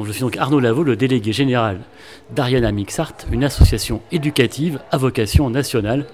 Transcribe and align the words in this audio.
je 0.00 0.12
suis 0.12 0.22
donc 0.22 0.36
Arnaud 0.36 0.60
Lavaux, 0.60 0.84
le 0.84 0.96
délégué 0.96 1.32
général 1.32 1.80
d'Ariana 2.30 2.72
Mixart, 2.72 3.12
une 3.30 3.44
association 3.44 4.00
éducative 4.10 4.80
à 4.90 4.96
vocation 4.96 5.50
nationale 5.50 6.06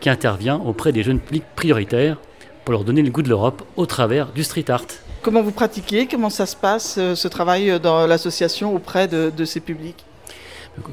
qui 0.00 0.08
intervient 0.08 0.56
auprès 0.56 0.92
des 0.92 1.02
jeunes 1.02 1.18
publics 1.18 1.44
prioritaires 1.56 2.16
pour 2.64 2.72
leur 2.72 2.84
donner 2.84 3.02
le 3.02 3.10
goût 3.10 3.22
de 3.22 3.28
l'Europe 3.28 3.62
au 3.76 3.84
travers 3.86 4.32
du 4.32 4.44
street 4.44 4.70
art. 4.70 4.86
Comment 5.22 5.42
vous 5.42 5.50
pratiquez? 5.50 6.06
Comment 6.06 6.30
ça 6.30 6.46
se 6.46 6.56
passe, 6.56 6.96
euh, 6.98 7.14
ce 7.14 7.28
travail 7.28 7.70
euh, 7.70 7.78
dans 7.78 8.06
l'association 8.06 8.74
auprès 8.74 9.08
de, 9.08 9.44
ces 9.44 9.60
publics? 9.60 10.04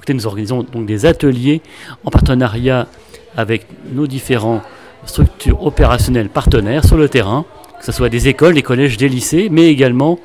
Nous 0.09 0.27
organisons 0.27 0.63
donc 0.63 0.85
des 0.85 1.05
ateliers 1.05 1.61
en 2.03 2.09
partenariat 2.09 2.87
avec 3.37 3.67
nos 3.93 4.07
différentes 4.07 4.63
structures 5.05 5.63
opérationnelles 5.63 6.29
partenaires 6.29 6.83
sur 6.83 6.97
le 6.97 7.07
terrain, 7.07 7.45
que 7.79 7.85
ce 7.85 7.91
soit 7.91 8.09
des 8.09 8.27
écoles, 8.27 8.55
des 8.55 8.63
collèges, 8.63 8.97
des 8.97 9.07
lycées, 9.07 9.47
mais 9.51 9.67
également 9.67 10.19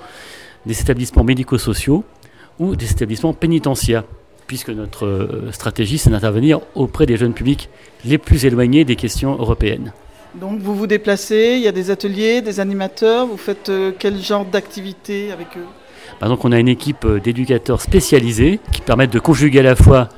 des 0.66 0.80
établissements 0.80 1.24
médico-sociaux 1.24 2.04
ou 2.58 2.76
des 2.76 2.90
établissements 2.90 3.32
pénitentiaires, 3.32 4.04
puisque 4.46 4.70
notre 4.70 5.06
euh, 5.06 5.52
stratégie, 5.52 5.98
c'est 5.98 6.10
d'intervenir 6.10 6.60
auprès 6.74 7.06
des 7.06 7.16
jeunes 7.16 7.34
publics 7.34 7.68
les 8.04 8.18
plus 8.18 8.44
éloignés 8.44 8.84
des 8.84 8.96
questions 8.96 9.32
européennes. 9.32 9.92
Donc 10.34 10.60
vous 10.60 10.74
vous 10.74 10.86
déplacez, 10.86 11.54
il 11.56 11.62
y 11.62 11.68
a 11.68 11.72
des 11.72 11.90
ateliers, 11.90 12.40
des 12.40 12.58
animateurs, 12.58 13.26
vous 13.26 13.36
faites 13.36 13.68
euh, 13.68 13.92
quel 13.98 14.18
genre 14.18 14.44
d'activité 14.44 15.30
avec 15.30 15.48
eux? 15.56 15.66
Bah, 16.20 16.28
donc 16.28 16.44
on 16.44 16.52
a 16.52 16.58
une 16.58 16.68
équipe 16.68 17.04
euh, 17.04 17.20
d'éducateurs 17.20 17.80
spécialisés 17.80 18.60
qui 18.72 18.80
permettent 18.80 19.12
de 19.12 19.18
conjuguer 19.18 19.60
à 19.60 19.64
la 19.64 19.76
fois 19.76 20.08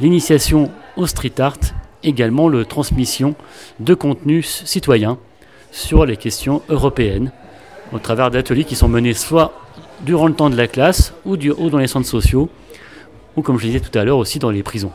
l'initiation 0.00 0.70
au 0.96 1.06
street 1.06 1.40
art, 1.40 1.58
également 2.02 2.48
la 2.48 2.64
transmission 2.64 3.34
de 3.78 3.94
contenus 3.94 4.64
citoyens 4.64 5.18
sur 5.70 6.04
les 6.04 6.16
questions 6.16 6.62
européennes 6.68 7.30
au 7.92 7.98
travers 7.98 8.30
d'ateliers 8.30 8.64
qui 8.64 8.76
sont 8.76 8.88
menés 8.88 9.14
soit 9.14 9.52
durant 10.02 10.26
le 10.26 10.34
temps 10.34 10.50
de 10.50 10.56
la 10.56 10.66
classe 10.66 11.14
ou, 11.24 11.36
dans 11.36 11.78
les 11.78 11.86
centres 11.86 12.08
sociaux 12.08 12.48
ou 13.36 13.42
comme 13.42 13.58
je 13.58 13.66
disais 13.66 13.80
tout 13.80 13.96
à 13.98 14.04
l'heure 14.04 14.18
aussi 14.18 14.38
dans 14.38 14.50
les 14.50 14.62
prisons. 14.62 14.92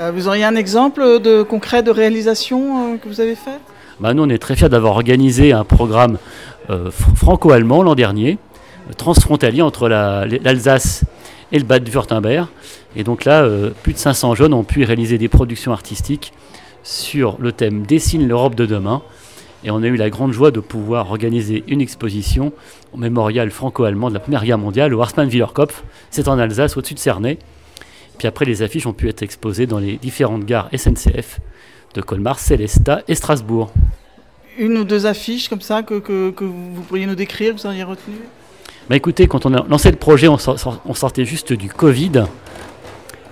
Euh, 0.00 0.10
vous 0.12 0.28
auriez 0.28 0.44
un 0.44 0.56
exemple 0.56 1.20
de 1.20 1.42
concret 1.42 1.82
de 1.82 1.90
réalisation 1.90 2.94
euh, 2.94 2.96
que 2.98 3.08
vous 3.08 3.20
avez 3.20 3.34
fait? 3.34 3.58
Bah, 4.00 4.14
Nous 4.14 4.22
on 4.22 4.28
est 4.28 4.38
très 4.38 4.56
fiers 4.56 4.68
d'avoir 4.68 4.92
organisé 4.92 5.52
un 5.52 5.64
programme 5.64 6.18
euh, 6.70 6.90
franco-allemand 6.90 7.82
l'an 7.82 7.94
dernier, 7.94 8.38
transfrontalier 8.96 9.62
entre 9.62 9.88
l'Alsace 9.88 11.04
et 11.52 11.58
le 11.58 11.64
Bade-Württemberg. 11.64 12.46
Et 12.96 13.04
donc 13.04 13.24
là, 13.24 13.46
plus 13.82 13.92
de 13.92 13.98
500 13.98 14.34
jeunes 14.34 14.54
ont 14.54 14.64
pu 14.64 14.84
réaliser 14.84 15.18
des 15.18 15.28
productions 15.28 15.72
artistiques 15.72 16.32
sur 16.82 17.36
le 17.38 17.52
thème 17.52 17.84
Dessine 17.84 18.26
l'Europe 18.26 18.54
de 18.54 18.66
demain, 18.66 19.02
et 19.64 19.70
on 19.70 19.82
a 19.82 19.86
eu 19.86 19.96
la 19.96 20.10
grande 20.10 20.32
joie 20.32 20.50
de 20.50 20.60
pouvoir 20.60 21.10
organiser 21.10 21.64
une 21.66 21.80
exposition 21.80 22.52
au 22.92 22.96
mémorial 22.96 23.50
franco-allemand 23.50 24.08
de 24.08 24.14
la 24.14 24.20
Première 24.20 24.44
Guerre 24.44 24.58
mondiale, 24.58 24.94
au 24.94 25.02
Harsmann 25.02 25.28
Willerkopf. 25.28 25.82
C'est 26.10 26.28
en 26.28 26.38
Alsace, 26.38 26.76
au-dessus 26.76 26.94
de 26.94 26.98
Cernay. 26.98 27.38
Puis 28.18 28.28
après, 28.28 28.44
les 28.44 28.62
affiches 28.62 28.86
ont 28.86 28.92
pu 28.92 29.08
être 29.08 29.22
exposées 29.22 29.66
dans 29.66 29.78
les 29.78 29.96
différentes 29.96 30.44
gares 30.44 30.68
SNCF 30.76 31.40
de 31.94 32.00
Colmar, 32.00 32.38
Célestat 32.38 33.02
et 33.08 33.14
Strasbourg. 33.14 33.72
Une 34.58 34.76
ou 34.78 34.84
deux 34.84 35.06
affiches 35.06 35.48
comme 35.48 35.60
ça 35.60 35.82
que, 35.82 35.98
que, 35.98 36.44
vous 36.44 36.82
pourriez 36.82 37.06
nous 37.06 37.14
décrire, 37.14 37.54
vous 37.54 37.66
auriez 37.66 37.84
retenu 37.84 38.16
bah 38.88 38.96
écoutez, 38.96 39.26
quand 39.26 39.44
on 39.44 39.52
a 39.52 39.66
lancé 39.68 39.90
le 39.90 39.98
projet, 39.98 40.28
on, 40.28 40.38
on 40.86 40.94
sortait 40.94 41.26
juste 41.26 41.52
du 41.52 41.68
Covid. 41.68 42.24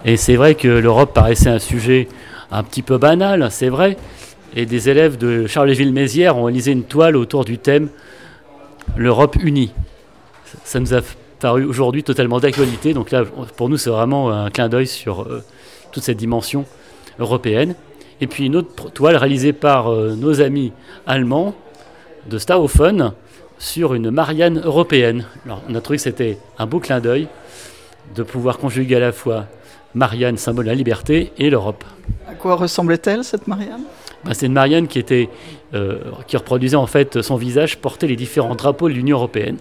Et 0.05 0.19
c'est 0.19 0.37
vrai 0.37 0.55
que 0.55 0.69
l'Europe 0.69 1.15
paraissait 1.15 1.49
un 1.49 1.59
sujet 1.59 2.09
un 2.51 2.63
petit 2.63 2.83
peu 2.83 2.99
banal, 2.99 3.49
c'est 3.51 3.71
vrai. 3.71 3.97
Et 4.59 4.65
des 4.65 4.89
élèves 4.89 5.19
de 5.19 5.47
Charleville-Mézières 5.47 6.39
ont 6.39 6.45
réalisé 6.45 6.73
une 6.73 6.85
toile 6.85 7.15
autour 7.17 7.45
du 7.45 7.59
thème 7.59 7.91
L'Europe 8.97 9.37
unie. 9.43 9.73
Ça 10.65 10.81
nous 10.81 10.95
a 10.95 11.01
paru 11.41 11.65
aujourd'hui 11.65 12.03
totalement 12.03 12.41
d'actualité. 12.41 12.95
Donc 12.95 13.11
là, 13.11 13.25
pour 13.57 13.69
nous, 13.69 13.77
c'est 13.77 13.91
vraiment 13.91 14.31
un 14.31 14.49
clin 14.49 14.71
d'œil 14.71 14.87
sur 14.87 15.23
euh, 15.23 15.43
toute 15.93 16.03
cette 16.03 16.17
dimension 16.17 16.65
européenne. 17.19 17.75
Et 18.23 18.27
puis 18.27 18.47
une 18.47 18.57
autre 18.57 18.91
toile 18.91 19.17
réalisée 19.17 19.53
par 19.53 19.89
euh, 19.89 20.15
nos 20.15 20.41
amis 20.41 20.73
allemands 21.07 21.55
de 22.31 22.39
Staufen 22.39 23.13
sur 23.59 23.93
une 23.93 24.11
Marianne 24.11 24.63
européenne. 24.65 25.27
Alors, 25.45 25.63
on 25.69 25.75
a 25.75 25.81
trouvé 25.83 25.99
que 25.99 26.03
c'était 26.05 26.39
un 26.59 26.67
beau 26.67 26.81
clin 26.81 27.01
d'œil 27.01 27.29
de 28.15 28.23
pouvoir 28.23 28.59
conjuguer 28.59 28.97
à 28.97 29.01
la 29.01 29.13
fois 29.13 29.47
Marianne, 29.95 30.37
symbole 30.37 30.67
de 30.67 30.71
la 30.71 30.77
liberté, 30.77 31.33
et 31.39 31.51
l'Europe. 31.51 31.85
À 32.29 32.35
quoi 32.35 32.55
ressemblait-elle, 32.55 33.25
cette 33.25 33.49
Marianne? 33.49 33.83
Bah, 34.25 34.35
c'est 34.35 34.47
une 34.47 34.53
Marianne 34.53 34.89
qui, 34.89 34.99
était, 34.99 35.29
euh, 35.75 36.01
qui 36.27 36.37
reproduisait 36.37 36.77
en 36.77 36.87
fait 36.87 37.23
son 37.23 37.37
visage 37.37 37.79
porter 37.79 38.07
les 38.07 38.17
différents 38.17 38.55
drapeaux 38.55 38.89
de 38.89 38.95
l'Union 38.95 39.17
européenne. 39.17 39.59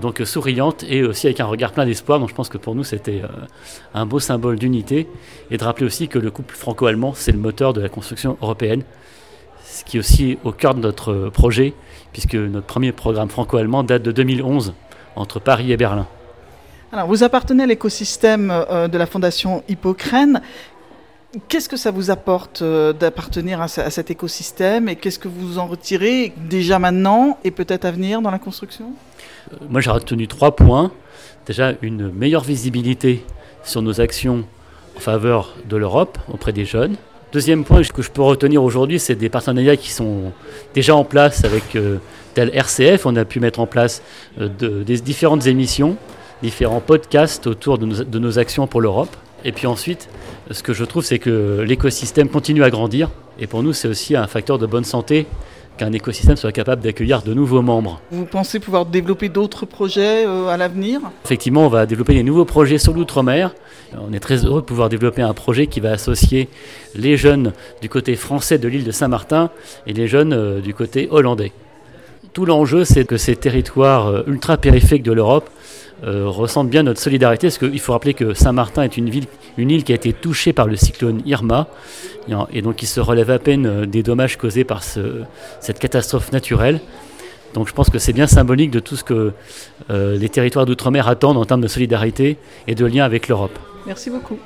donc 0.00 0.22
souriante 0.24 0.84
et 0.88 1.02
aussi 1.02 1.26
avec 1.26 1.40
un 1.40 1.46
regard 1.46 1.72
plein 1.72 1.86
d'espoir. 1.86 2.20
Donc 2.20 2.28
je 2.28 2.34
pense 2.34 2.48
que 2.48 2.58
pour 2.58 2.74
nous 2.74 2.84
c'était 2.84 3.22
euh, 3.22 3.28
un 3.94 4.06
beau 4.06 4.20
symbole 4.20 4.58
d'unité 4.58 5.08
et 5.50 5.56
de 5.56 5.64
rappeler 5.64 5.86
aussi 5.86 6.08
que 6.08 6.18
le 6.18 6.30
couple 6.30 6.54
franco-allemand 6.54 7.12
c'est 7.14 7.32
le 7.32 7.38
moteur 7.38 7.72
de 7.72 7.80
la 7.80 7.88
construction 7.88 8.36
européenne, 8.42 8.84
ce 9.64 9.84
qui 9.84 9.96
est 9.96 10.00
aussi 10.00 10.38
au 10.44 10.52
cœur 10.52 10.74
de 10.74 10.80
notre 10.80 11.30
projet 11.30 11.74
puisque 12.12 12.34
notre 12.34 12.66
premier 12.66 12.92
programme 12.92 13.28
franco-allemand 13.28 13.84
date 13.84 14.02
de 14.02 14.12
2011 14.12 14.74
entre 15.16 15.40
Paris 15.40 15.72
et 15.72 15.76
Berlin. 15.76 16.06
Alors, 16.94 17.08
vous 17.08 17.24
appartenez 17.24 17.62
à 17.62 17.66
l'écosystème 17.66 18.48
de 18.48 18.98
la 18.98 19.06
Fondation 19.06 19.64
Hippocrène. 19.66 20.42
Qu'est-ce 21.48 21.70
que 21.70 21.78
ça 21.78 21.90
vous 21.90 22.10
apporte 22.10 22.60
euh, 22.60 22.92
d'appartenir 22.92 23.62
à, 23.62 23.68
cet 23.68 24.10
écosystème 24.10 24.90
et 24.90 24.96
qu'est-ce 24.96 25.18
que 25.18 25.28
vous 25.28 25.58
en 25.58 25.66
retirez 25.66 26.34
déjà 26.36 26.78
maintenant 26.78 27.38
et 27.42 27.50
peut-être 27.50 27.86
à 27.86 27.90
venir 27.90 28.20
dans 28.20 28.30
la 28.30 28.38
construction? 28.38 28.92
Euh, 29.50 29.56
Moi 29.70 29.80
j'ai 29.80 29.90
retenu 29.90 30.28
trois 30.28 30.54
points. 30.54 30.92
Déjà 31.46 31.72
une 31.80 32.12
meilleure 32.12 32.44
visibilité 32.44 33.24
sur 33.64 33.80
nos 33.80 33.98
actions 33.98 34.44
en 34.94 35.00
faveur 35.00 35.54
de 35.66 35.78
l'Europe 35.78 36.18
auprès 36.30 36.52
des 36.52 36.66
jeunes. 36.66 36.96
Deuxième 37.32 37.64
point 37.64 37.82
que 37.82 38.02
je 38.02 38.10
peux 38.10 38.20
retenir 38.20 38.62
aujourd'hui, 38.62 39.00
c'est 39.00 39.14
des 39.14 39.30
partenariats 39.30 39.78
qui 39.78 39.90
sont 39.90 40.32
déjà 40.74 40.94
en 40.94 41.04
place 41.04 41.46
avec 41.46 41.74
euh, 41.76 41.96
tel 42.34 42.50
RCF. 42.52 43.06
On 43.06 43.16
a 43.16 43.24
pu 43.24 43.40
mettre 43.40 43.60
en 43.60 43.66
place 43.66 44.02
des 44.36 45.00
différentes 45.00 45.46
émissions, 45.46 45.96
différents 46.42 46.80
podcasts 46.80 47.46
autour 47.46 47.78
de 47.78 48.18
nos 48.18 48.38
actions 48.38 48.66
pour 48.66 48.80
l'Europe. 48.80 49.16
Et 49.44 49.52
puis 49.52 49.66
ensuite, 49.66 50.08
ce 50.50 50.62
que 50.62 50.72
je 50.72 50.84
trouve, 50.84 51.04
c'est 51.04 51.18
que 51.18 51.64
l'écosystème 51.66 52.28
continue 52.28 52.62
à 52.62 52.70
grandir. 52.70 53.10
Et 53.38 53.46
pour 53.46 53.62
nous, 53.62 53.72
c'est 53.72 53.88
aussi 53.88 54.14
un 54.16 54.26
facteur 54.26 54.58
de 54.58 54.66
bonne 54.66 54.84
santé 54.84 55.26
qu'un 55.78 55.92
écosystème 55.92 56.36
soit 56.36 56.52
capable 56.52 56.82
d'accueillir 56.82 57.22
de 57.22 57.32
nouveaux 57.32 57.62
membres. 57.62 58.00
Vous 58.10 58.26
pensez 58.26 58.60
pouvoir 58.60 58.84
développer 58.84 59.28
d'autres 59.28 59.64
projets 59.64 60.26
euh, 60.26 60.48
à 60.48 60.56
l'avenir? 60.56 61.00
Effectivement, 61.24 61.64
on 61.64 61.68
va 61.68 61.86
développer 61.86 62.14
des 62.14 62.22
nouveaux 62.22 62.44
projets 62.44 62.78
sur 62.78 62.92
l'outre-mer. 62.92 63.54
On 63.98 64.12
est 64.12 64.20
très 64.20 64.44
heureux 64.44 64.60
de 64.60 64.66
pouvoir 64.66 64.88
développer 64.90 65.22
un 65.22 65.32
projet 65.32 65.66
qui 65.66 65.80
va 65.80 65.92
associer 65.92 66.48
les 66.94 67.16
jeunes 67.16 67.52
du 67.80 67.88
côté 67.88 68.16
français 68.16 68.58
de 68.58 68.68
l'île 68.68 68.84
de 68.84 68.90
Saint-Martin 68.90 69.50
et 69.86 69.92
les 69.92 70.08
jeunes 70.08 70.34
euh, 70.34 70.60
du 70.60 70.74
côté 70.74 71.08
hollandais. 71.10 71.52
Tout 72.32 72.46
l'enjeu, 72.46 72.84
c'est 72.86 73.04
que 73.04 73.18
ces 73.18 73.36
territoires 73.36 74.06
euh, 74.06 74.22
ultra-périphériques 74.26 75.02
de 75.02 75.12
l'Europe 75.12 75.50
euh, 76.02 76.26
ressentent 76.26 76.70
bien 76.70 76.82
notre 76.82 77.00
solidarité, 77.00 77.48
parce 77.48 77.58
qu'il 77.58 77.78
faut 77.78 77.92
rappeler 77.92 78.14
que 78.14 78.32
Saint-Martin 78.32 78.82
est 78.84 78.96
une, 78.96 79.10
ville, 79.10 79.26
une 79.58 79.70
île 79.70 79.84
qui 79.84 79.92
a 79.92 79.94
été 79.94 80.14
touchée 80.14 80.54
par 80.54 80.66
le 80.66 80.76
cyclone 80.76 81.20
Irma, 81.26 81.68
et 82.52 82.62
donc 82.62 82.76
qui 82.76 82.86
se 82.86 83.00
relève 83.00 83.30
à 83.30 83.38
peine 83.38 83.66
euh, 83.66 83.86
des 83.86 84.02
dommages 84.02 84.38
causés 84.38 84.64
par 84.64 84.82
cette 84.82 85.78
catastrophe 85.78 86.32
naturelle. 86.32 86.80
Donc 87.52 87.68
je 87.68 87.74
pense 87.74 87.90
que 87.90 87.98
c'est 87.98 88.14
bien 88.14 88.26
symbolique 88.26 88.70
de 88.70 88.80
tout 88.80 88.96
ce 88.96 89.04
que 89.04 89.32
les 89.90 90.28
territoires 90.30 90.64
d'outre-mer 90.64 91.06
attendent 91.06 91.36
en 91.36 91.44
termes 91.44 91.60
de 91.60 91.68
solidarité 91.68 92.38
et 92.66 92.74
de 92.74 92.86
lien 92.86 93.04
avec 93.04 93.28
l'Europe. 93.28 93.58
Merci 93.86 94.08
beaucoup. 94.08 94.38